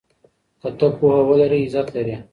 [0.61, 2.15] که ته پوهه ولرې عزت لرې.